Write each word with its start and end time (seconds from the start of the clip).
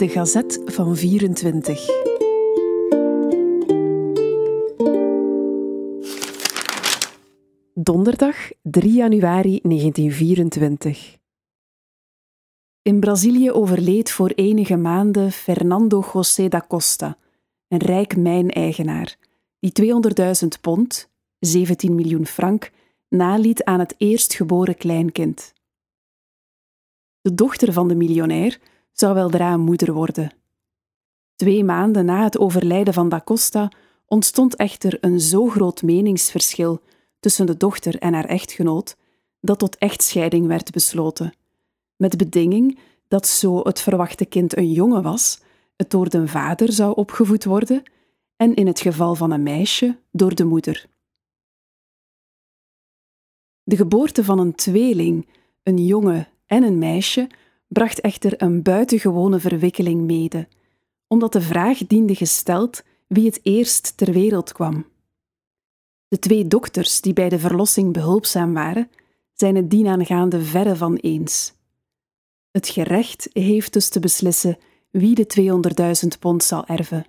De 0.00 0.08
Gazet 0.08 0.60
van 0.64 0.96
24. 0.96 1.86
Donderdag 7.74 8.50
3 8.62 8.92
januari 8.92 9.60
1924. 9.62 11.16
In 12.82 13.00
Brazilië 13.00 13.50
overleed 13.50 14.10
voor 14.10 14.28
enige 14.28 14.76
maanden 14.76 15.32
Fernando 15.32 16.04
José 16.12 16.48
da 16.48 16.64
Costa, 16.68 17.16
een 17.68 17.78
rijk 17.78 18.16
mijneigenaar, 18.16 19.16
die 19.58 19.72
200.000 20.42 20.48
pond, 20.60 21.10
17 21.38 21.94
miljoen 21.94 22.26
frank, 22.26 22.70
naliet 23.08 23.64
aan 23.64 23.78
het 23.78 23.94
eerstgeboren 23.98 24.76
kleinkind. 24.76 25.52
De 27.20 27.34
dochter 27.34 27.72
van 27.72 27.88
de 27.88 27.94
miljonair 27.94 28.60
zou 29.00 29.14
weldra 29.14 29.56
moeder 29.56 29.92
worden. 29.92 30.32
Twee 31.36 31.64
maanden 31.64 32.04
na 32.04 32.22
het 32.22 32.38
overlijden 32.38 32.94
van 32.94 33.08
Da 33.08 33.20
Costa 33.24 33.72
ontstond 34.06 34.56
echter 34.56 34.98
een 35.00 35.20
zo 35.20 35.48
groot 35.48 35.82
meningsverschil 35.82 36.80
tussen 37.20 37.46
de 37.46 37.56
dochter 37.56 37.98
en 37.98 38.14
haar 38.14 38.24
echtgenoot 38.24 38.96
dat 39.40 39.58
tot 39.58 39.78
echtscheiding 39.78 40.46
werd 40.46 40.70
besloten, 40.70 41.34
met 41.96 42.16
bedinging 42.16 42.78
dat 43.08 43.26
zo 43.26 43.60
het 43.62 43.80
verwachte 43.80 44.24
kind 44.24 44.56
een 44.56 44.72
jongen 44.72 45.02
was, 45.02 45.40
het 45.76 45.90
door 45.90 46.08
de 46.08 46.28
vader 46.28 46.72
zou 46.72 46.94
opgevoed 46.96 47.44
worden 47.44 47.82
en 48.36 48.54
in 48.54 48.66
het 48.66 48.80
geval 48.80 49.14
van 49.14 49.30
een 49.30 49.42
meisje 49.42 49.98
door 50.12 50.34
de 50.34 50.44
moeder. 50.44 50.86
De 53.62 53.76
geboorte 53.76 54.24
van 54.24 54.38
een 54.38 54.54
tweeling, 54.54 55.28
een 55.62 55.86
jongen 55.86 56.28
en 56.46 56.62
een 56.62 56.78
meisje, 56.78 57.28
bracht 57.72 58.00
echter 58.00 58.42
een 58.42 58.62
buitengewone 58.62 59.40
verwikkeling 59.40 60.00
mede, 60.00 60.48
omdat 61.06 61.32
de 61.32 61.40
vraag 61.40 61.78
diende 61.86 62.14
gesteld 62.14 62.82
wie 63.06 63.26
het 63.26 63.40
eerst 63.42 63.96
ter 63.96 64.12
wereld 64.12 64.52
kwam. 64.52 64.86
De 66.08 66.18
twee 66.18 66.46
dokters 66.46 67.00
die 67.00 67.12
bij 67.12 67.28
de 67.28 67.38
verlossing 67.38 67.92
behulpzaam 67.92 68.54
waren, 68.54 68.90
zijn 69.32 69.56
het 69.56 69.70
dienaangaande 69.70 70.42
verre 70.42 70.76
van 70.76 70.96
eens. 70.96 71.52
Het 72.50 72.68
gerecht 72.68 73.28
heeft 73.32 73.72
dus 73.72 73.88
te 73.88 74.00
beslissen 74.00 74.58
wie 74.90 75.14
de 75.14 75.60
200.000 76.12 76.18
pond 76.18 76.42
zal 76.42 76.66
erven. 76.66 77.06